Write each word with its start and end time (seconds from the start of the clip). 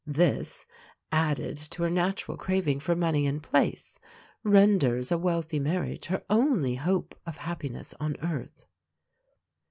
This, 0.07 0.65
added 1.11 1.57
to 1.57 1.83
her 1.83 1.89
natural 1.91 2.35
craving 2.35 2.79
for 2.79 2.95
money 2.95 3.27
and 3.27 3.43
place, 3.43 3.99
renders 4.43 5.11
a 5.11 5.17
wealthy 5.19 5.59
marriage 5.59 6.05
her 6.05 6.23
only 6.27 6.73
hope 6.73 7.13
of 7.27 7.37
happiness 7.37 7.93
on 7.99 8.17
earth. 8.19 8.65